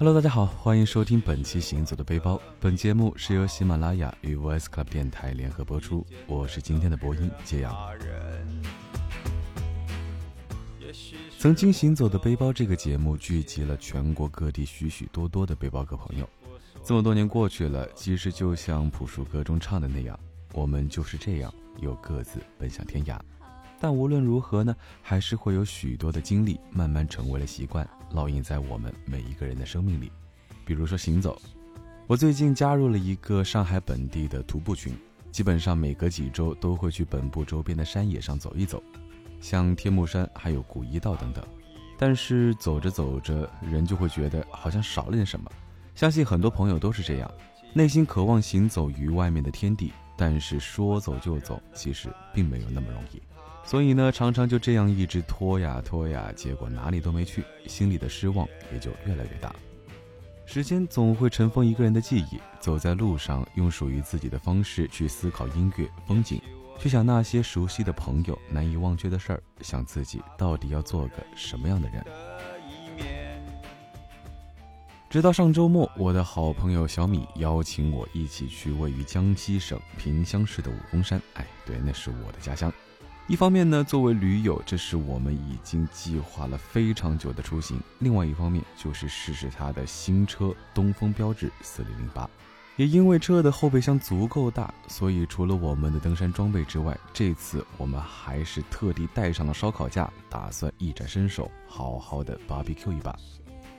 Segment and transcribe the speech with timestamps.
[0.00, 2.36] Hello，大家好，欢迎收听本期《行走的背包》。
[2.60, 6.06] 本节目是由喜马拉雅与 Voice Club 电台联合播出。
[6.28, 7.74] 我是今天的播音揭阳。
[11.36, 16.30] 曾经《行走的背包》这个节目聚集了全国各地许许多多的背包客朋友。
[16.84, 20.16] 这么多年过去了，其实就像朴树歌中唱的那样，
[20.52, 23.18] 我们就是这样，又各自奔向天涯。
[23.80, 30.10] 但无论如何呢，还是会有许多的经历慢慢成为了习惯，烙印在我们每一个人的生命里。
[30.64, 31.40] 比如说行走，
[32.06, 34.94] 我最近加入了一个上海本地的徒步群，
[35.30, 38.82] 基本上每隔几周都会去本部周边的山野上走一走，
[39.40, 41.44] 像天目山还有古一道等等。
[41.98, 45.50] 但是走着走着，人就会觉得好像少了点什么。
[45.94, 47.30] 相信很多朋友都是这样，
[47.72, 53.20] 内心渴望行走于外面的天地，但是说走就走，其实并没有那么容易。
[53.68, 59.54] 所以呢，常常就这样一直拖呀拖呀，结果哪里都没去，心里的失望也就越来越大。
[60.46, 66.40] 时间总会尘封一个人的记忆，走在路上，用属于自己的方式去思考音乐、风景，
[66.78, 72.02] 去想那些熟悉的朋友、难以忘却的事儿，想自己到底要做个什么样的人。
[75.10, 81.20] 直到上周末，我的好朋友小米邀请我一起去位于江西省萍乡市的武功山。
[81.34, 82.72] 哎，对，那是我的家乡。
[83.28, 92.28] 一方面呢，作为驴友，这是我们已经计划了非常久的出行；另外一方面，就是试试他的新车东风标致四零零八。
[92.76, 103.14] 也因为车的后备箱足够大，所以除了我们的登山装备之外，这次我们还是特地带上了烧烤架，打算一展身手，好好的 BBQ 一把。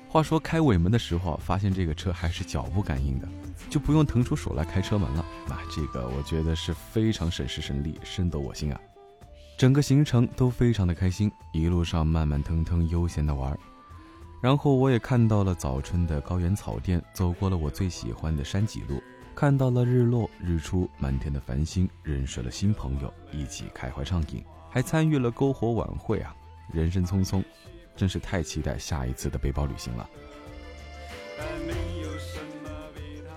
[0.08, 3.27] 话说开尾门的时候，发现这个车还是脚部感应的，
[3.67, 5.25] 就不用腾出手来开车门了。
[5.47, 8.80] 那这个我觉得是非常省时省力，深得我心啊。
[9.59, 13.59] 整个行程都非常的开心，一路上慢慢腾腾悠闲的玩，
[14.39, 19.03] 然后我也看到了早春的高原草甸，走过了我最喜欢的山脊路，
[19.36, 26.33] 看到了日落日出，满天的繁星，认识了新朋友，一起开怀畅饮，还参与了篝火晚会啊！
[26.71, 27.43] 人生匆匆，
[27.98, 30.09] 真是太期待下一次的背包旅行了。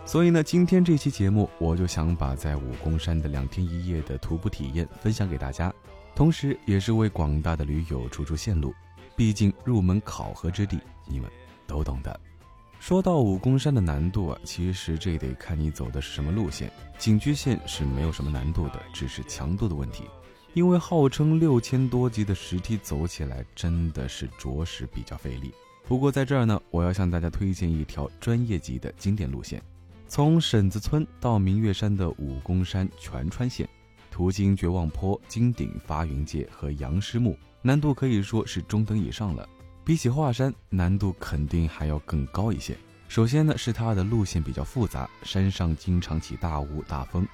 [0.06, 5.74] 所以呢，今天这期节目，我就想把在武功山的两天一夜的徒步体验分享给大家。
[6.14, 8.74] 同时，也是为广大的驴友出出线路，
[9.16, 11.30] 毕竟入门考核之地，你们
[11.66, 12.20] 都懂的。
[12.78, 16.70] 说到武功山的难度啊，其实这得看你走的是什么路线。
[16.98, 20.04] 景区线是没有什么难度的，只是强度的问题。
[20.52, 25.50] 因为号称六千多级的石梯走起来真的是着实比较费力。
[25.88, 29.62] 不过在这儿呢，我要向大家推荐一条专业级的经典路线，
[30.08, 33.68] 从沈子村到明月山的武功山全川线。
[34.12, 39.48] 途经绝望坡、金顶发云界和杨师墓，难度可以说是中等以上了。
[39.82, 42.76] 比起华山，难度肯定还要更高一些。
[43.08, 47.26] 首先呢，是它的路线比较复杂，山上经常起大雾大风，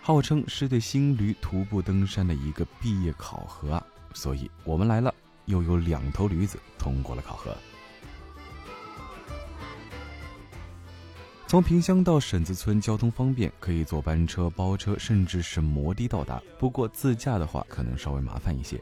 [0.00, 3.84] 号称是对新驴徒步登山的一个毕业考核啊。
[4.14, 5.12] 所以我们来了，
[5.46, 7.54] 又有两头驴子通过了考核。
[11.50, 16.40] 从萍乡到沈子村交通方便，可以坐班车、包车，甚至是摩的到达。
[16.60, 18.80] 不过自驾的话，可能稍微麻烦一些，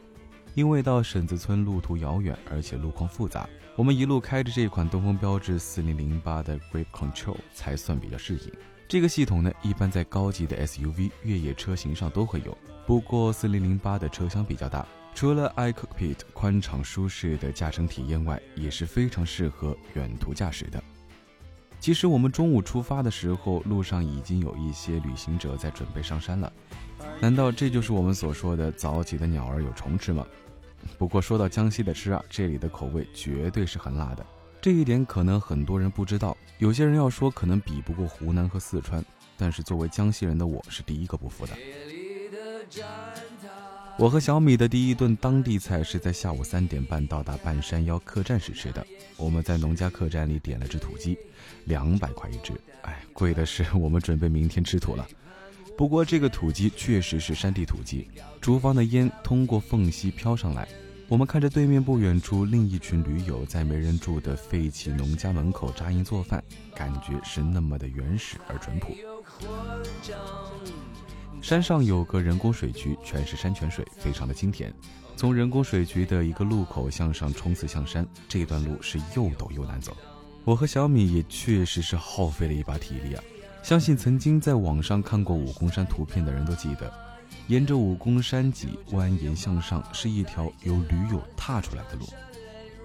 [0.53, 3.49] 因为到沈子村路途遥远，而且路况复杂。
[3.75, 8.53] 我们一路开着这款东风标致四零零八的 Grip Control 才算比较适应。
[8.87, 12.55] 这个系统呢，一般在高级的 SUV 越野车型上都会有。
[12.85, 20.79] 不过四零零八的车厢比较大，除了 iCockpit 宽敞舒适的驾乘体验外，也是非常适合远途驾驶的。
[21.79, 26.51] 其实我们中午出发的时候，路上已经有一些旅行者在准备上山了。
[27.21, 30.25] 难道这就是我们所说的早起的鸟儿有虫吃吗？
[30.97, 34.25] 不过说到江西的吃啊，这里的口味绝对是很辣的。
[34.61, 39.03] 这一点可能很多人不知道，有些人要说可能比不过湖南和四川，
[39.37, 41.53] 但是作为江西人的我是第一个不服的。
[43.99, 48.87] 我和小米的第一顿当地菜是在下午三点半到达半山腰客栈时吃的。
[49.17, 51.17] 我们在农家客栈里点了只土鸡，
[51.65, 52.53] 两百块一只。
[52.83, 55.05] 哎，贵的是 我们准备明天吃土了。
[55.77, 58.07] 不过这个土鸡确实是山地土鸡。
[58.39, 60.65] 厨房的烟通过缝隙飘上来，
[61.09, 66.41] 我们看着对面不远处另一群驴友在没人住的废弃农家门口扎营做饭，
[66.73, 68.95] 感觉是那么的原始而淳朴。
[71.41, 74.73] 山上有个人工水渠，全是山泉水，非常的清甜。
[75.15, 79.95] 从人工水渠的一个路口向上冲刺向山，这段路是又陡又难走。
[80.43, 83.23] 我和小米也确实是耗费了一把体力啊！
[83.63, 86.91] 相信曾经在网上看过武功山图片的人都记得，
[87.47, 92.05] 沿着武功山脊蜿蜒向上是一条由驴友踏出来的路。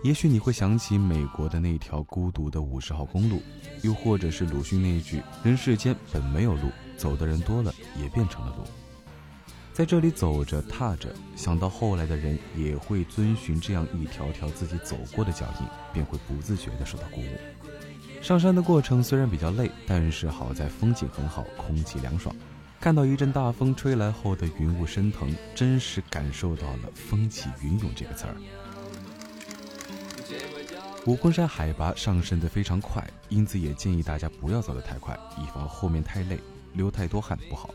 [0.03, 3.43] 也许你会想起美国的那条孤独的五十号公路，
[3.83, 8.65] 又或者是鲁迅那句“人世间本没有路，走的人多了，也变成了路”。
[9.75, 17.39] 在这里走着踏着，想到后来的人也会遵循这样一条条自己走过的脚印，便会不自觉地受到鼓舞。
[18.23, 22.35] 上山的过程虽然比较累，但是好在风景很好，空气凉爽。
[22.81, 28.37] 看到一阵大风吹来后的云雾升腾，真是感受到了“风起云涌”这个词儿。
[31.07, 36.39] 武功山海拔上升得非常快，因此也建议大家不要走得太快，以防后面太累、
[36.75, 37.71] 流太多汗不好。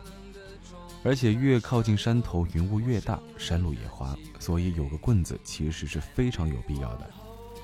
[1.02, 7.10] 而且越靠近山头，云雾越大，山路也滑，所以有个棍子其实是非常有必要的。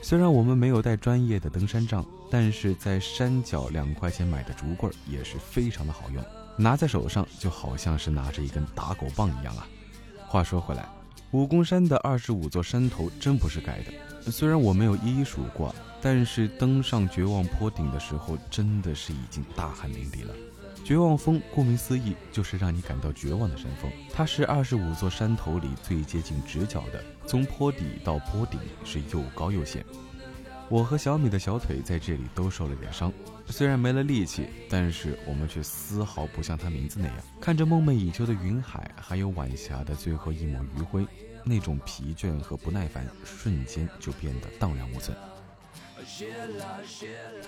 [0.02, 6.24] 虽然我们没有带专业的登山杖，但是在山脚两块钱买的竹棍也是非常的好用，
[6.58, 9.68] 拿在手上就好像是拿着一根打狗棒一样啊。
[10.28, 10.88] 话说回来，
[11.32, 14.32] 武功山的二十五座山头真不是盖的。
[14.32, 20.34] 虽然我没有一一数过，但是登上绝望坡顶的时候，真的是已经大汗淋漓了。
[20.86, 23.92] 绝望峰顾名思义，就是让你感到绝望的山峰。
[24.14, 29.84] 它是二十五座山头里最接近直角的，从坡底到坡顶是又高又险。
[30.70, 33.12] 我和小米的小腿在这里都受了点伤，
[33.48, 41.08] 虽然没了力气，但是我们却丝毫不像他名字那样，看着梦寐以求的云海，还有晚霞的最后一抹余晖。
[41.44, 45.18] 那种疲倦和不耐烦瞬间就变得荡然无存。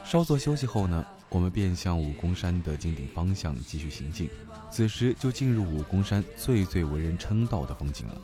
[0.03, 4.29] 稍作休息后呢，我们便向武功山的金顶方向继续行进。
[4.71, 8.21] 此时就进入武功山最最为人称道的风景了。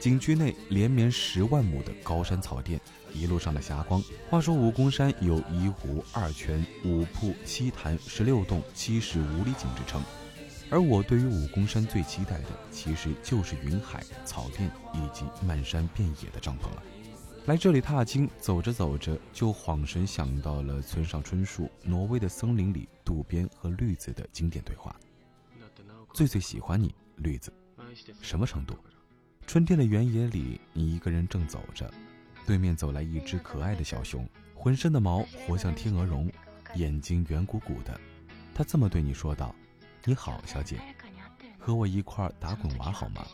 [0.00, 2.80] 景区内连绵十万亩的高山草甸，
[3.14, 4.02] 一路上的霞光。
[4.28, 10.02] 话说武功山有一湖二泉五瀑七潭十六洞七十五里景之称。
[10.70, 16.82] 而我对于武功山最期待的，其实就是云海、草甸以及漫山遍野的帐篷了。
[17.46, 24.94] 来这里踏青，走着走着，就恍神想到了村上春树《挪威的森林》里渡边和绿子的经典对话
[26.14, 27.52] ：“最最喜欢你，绿子，
[28.20, 28.76] 什么程度？
[29.44, 31.92] 春天的原野里，你一个人正走着，
[32.46, 34.24] 对面走来一只可爱的小熊，
[34.54, 36.30] 浑身的毛活像天鹅绒，
[36.76, 38.00] 眼睛圆鼓鼓的。
[38.54, 39.52] 他这么对你说道。”
[40.04, 40.80] 你好，小姐，
[41.58, 43.26] 和我一块打滚玩好吗？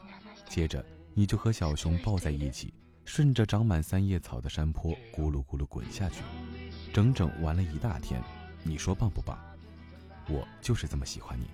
[0.49, 2.73] 接着你就和小熊抱在一起，
[3.09, 6.17] 顺着长满三叶草的山坡咕噜咕噜滚下去，
[6.93, 8.23] 整整玩了一大天。
[8.63, 9.39] 你说棒不棒？
[10.29, 11.47] 我就是这么喜欢你。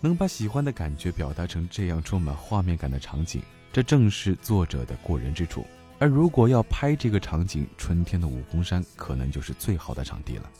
[0.00, 3.40] 能把喜欢的感觉表达成这样充满画面感的场景，
[3.72, 5.64] 这正是作者的过人之处。
[6.00, 10.50] 而如果要拍这个场景，春天的武功山可能就是最好的场地了。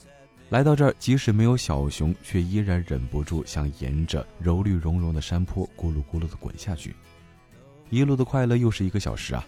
[0.50, 6.92] 来到这儿，即使没有小熊，却依然忍不住想沿着柔绿茸茸的山坡咕噜咕噜地滚下去。
[7.88, 9.46] 一路的快乐又是一个小时啊！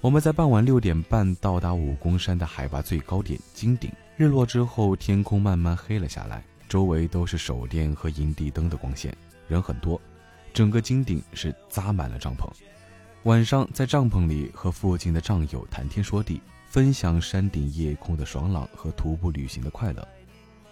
[0.00, 3.88] 我们在傍晚六点半到达武功山的海拔最高点金顶。
[4.16, 9.16] 日落之后，天空慢慢黑了下来，周围都是手电和营地灯的光线，
[9.46, 10.00] 人很多，
[10.52, 12.48] 整个金顶是扎满了帐篷。
[13.22, 20.06] 晚上在帐篷里和附近的帐友谈天说地，分享山顶夜空的爽朗和徒步旅行的快乐。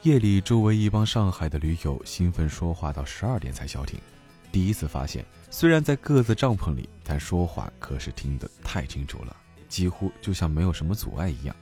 [0.02, 4.00] 夜里，周围一帮上海的驴友兴奋说话到十二点才消停。
[4.50, 9.36] 第一次发现，虽然在各自帐篷里，但说话可是听得太清楚了，
[9.68, 11.54] 几乎就像没有什么阻碍一样。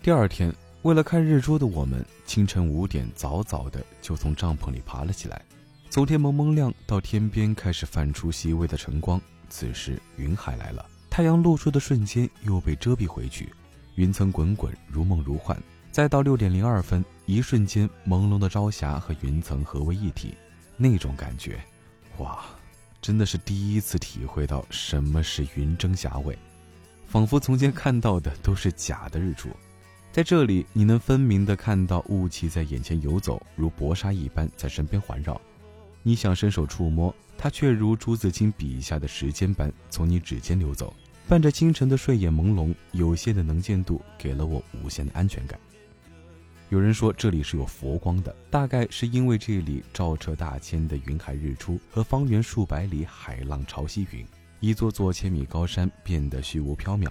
[0.00, 5.42] 第二天，为了看日出的我们，清晨五点早早的就从帐篷里爬了起来。
[5.90, 9.20] 从天蒙蒙亮到天边开始泛出细微的晨光，
[9.50, 13.52] 此时云海来了，太阳露出的瞬间又被遮蔽回去，
[13.96, 15.54] 云层滚滚，如梦如幻。
[15.98, 20.32] 再到六点零二分，一瞬间，朦胧的朝霞和云层合为一体，
[20.76, 21.58] 那种感觉，
[22.18, 22.44] 哇，
[23.02, 26.38] 真的是第一次体会到什么是云蒸霞蔚，
[27.08, 29.48] 仿佛从前看到的都是假的日出。
[30.12, 35.40] 在这里，你能分明的看到雾气在眼前游走，如薄纱一般在身边环绕。
[36.04, 40.94] 你想伸手触摸它，却如朱自清笔下的时间般从你指尖流走。
[41.26, 45.58] 伴着清晨的睡眼朦胧，有限的能见度给了我无限的安全感。
[46.70, 54.26] 有人说这里是有佛光的，大概是因为这里照彻大千的云海日出和方圆数百里海浪潮汐云，
[54.60, 57.10] 一座座千米高山变得虚无缥缈，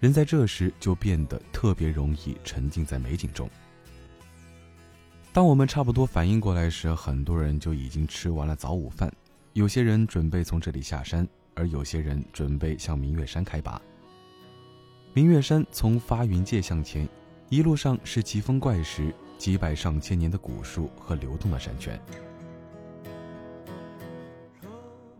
[0.00, 3.46] 人在这时就变得特别容易沉浸在美景中。
[5.34, 9.12] 当我们差不多反应过来时，很多人就已经吃完了早午饭，
[9.52, 13.78] 有些人准备从这里下山，而有些人准备向明月山开拔。
[15.12, 17.06] 明月山从发云界向前。
[17.48, 22.00] 一路上是奇峰怪石、几百上千年的古树和流动的山泉。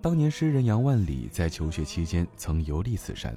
[0.01, 3.37] 当年诗人杨万里在求学期间曾游历此山，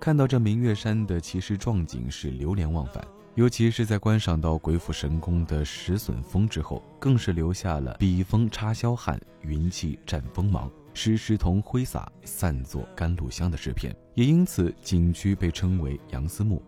[0.00, 3.06] 看到这明月山的奇石壮景是流连忘返。
[3.34, 13.94] 尤其是在观赏到鬼斧神工的石笋峰之后，更是留下了“笔锋插霄汉，云气战锋芒，石石同挥洒，散作甘露香”的诗篇。
[14.14, 16.62] 也因此，景区被称为杨思墓。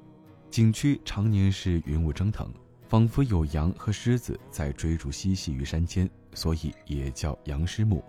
[0.51, 2.51] 景区常年是云雾蒸腾，
[2.89, 8.03] 仿佛有羊和狮子在追逐嬉戏于山间，所以也叫羊狮墓。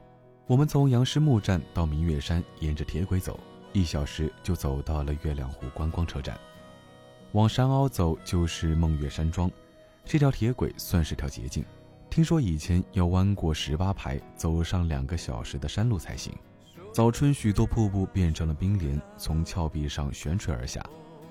[0.47, 3.39] 我们从羊狮墓站到明月山，沿着铁轨走，
[3.73, 6.39] 一小时就走到了月亮湖观光车站。
[7.33, 9.51] 往山凹走就是梦月山庄，
[10.05, 11.63] 这条铁轨算是条捷径。
[12.09, 16.33] 听说以前要弯过十八排，走上两个小时的山路才行。
[16.91, 20.83] 早春许多瀑布变成了冰莲，从峭壁上悬垂而下。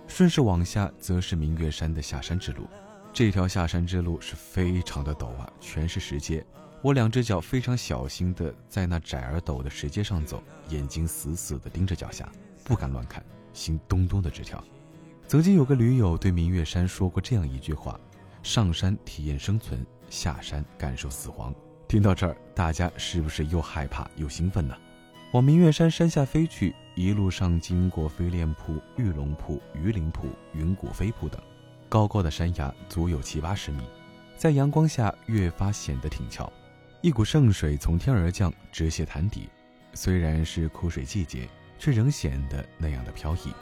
[0.08, 2.66] 顺势往下，则是明月山的下山之路。
[3.12, 6.44] 这条下山之路是非常的陡啊，全是石阶。
[6.82, 12.28] 我两只脚非常小心的在那窄而陡的石阶上走，眼睛死死的盯着脚下，
[12.64, 14.62] 不敢乱看，心咚咚的直跳。
[15.26, 17.98] 曾经有个驴友对明月山说过这样一句话
[18.42, 21.54] ：“上山体验生存，下山感受死亡。”
[21.86, 24.74] 听到这儿，大家是不是又害怕又兴奋呢？
[25.32, 31.38] 往明月山山下飞去，一路上经过飞莲铺、玉龙铺、鱼鳞铺、云谷飞瀑等，
[31.86, 33.82] 高高的山崖足有七八十米，
[34.38, 36.50] 在阳光下越发显得挺翘。
[37.02, 39.50] 一股圣水从天而降，直泻潭底，
[39.92, 41.46] 虽然是枯水季节，
[41.78, 43.52] 却仍显得那样的飘逸。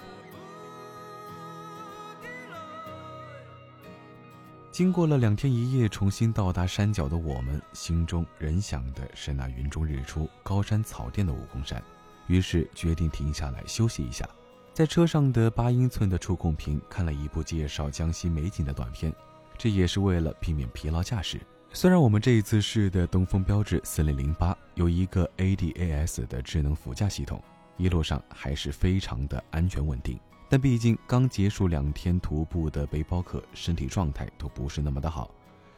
[4.76, 11.82] 经过了两天一夜，重新到达山脚的我们，心中仍想的是那云中日出、高山草甸的武功山，
[12.26, 14.28] 于是决定停下来休息一下。
[14.74, 19.10] 在车上的八英寸的触控屏看了一部介绍江西美景的短片，
[19.56, 21.40] 这也是为了避免疲劳驾驶。
[21.72, 27.42] 虽然我们这一次试的东风标致四零零八有一个 ADAS 的智能辅驾系统，
[27.78, 30.20] 一路上还是非常的安全稳定。
[30.48, 35.30] 但毕竟刚结束两天徒步的背包客身体状态都不是那么的好，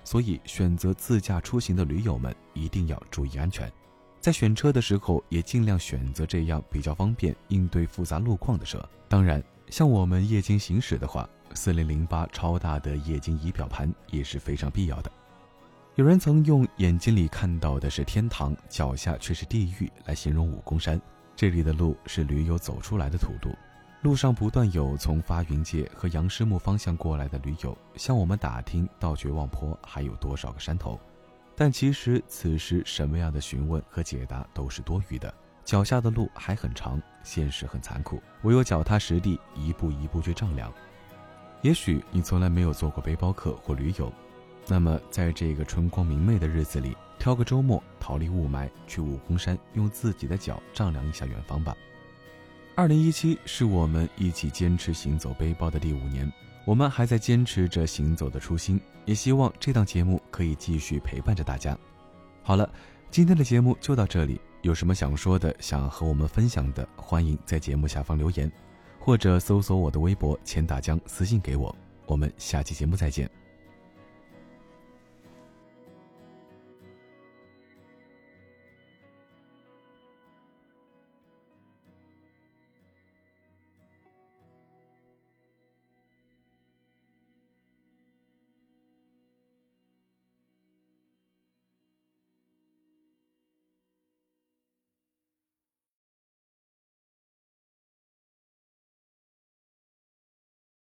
[0.04, 3.72] 所以选择自驾出行的驴友们一定要注意安全，
[4.20, 8.86] 在选车的时候也尽量选择这样比较方便应对复杂路况的车。
[9.08, 15.10] 当然，像我们夜间行驶的话，四零零八超大的液晶仪表盘也是非常必要的。
[15.94, 21.00] 有人曾用“眼睛里看到的是天堂，脚下却是地狱”来形容武功山，
[21.34, 23.52] 这里的路是驴友走出来的土路。
[24.02, 30.98] 路上不断有从发云界和杨师墓方向过来的驴友向我们打听到绝望坡还有多少个山头，
[31.56, 35.32] 但其实此时什么样的询问和解答都是多余的。
[35.64, 40.72] 脚下的路还很长，现实很残酷，唯有脚踏实地，一步一步去丈量。
[41.60, 44.12] 也许你从来没有做过背包客或驴友，
[44.68, 51.76] 那么在这个春光明媚的日子里，挑个周末逃离雾霾，去武功山，用自己的脚丈量一下远方吧。
[52.78, 56.32] 二零一七是我们一起坚持行走背包的第五年，
[56.64, 61.76] 我们还在坚持着行走的初心，也希望这档节目可以继续陪伴着大家。
[62.40, 62.72] 好了，
[63.10, 68.48] 今天的节目就到这里，有什么想说的、想和我们分享的，欢迎在节目下方留言，
[69.00, 71.74] 或者搜索我的微博“钱大江”私信给我。
[72.06, 73.28] 我们下期节目再见。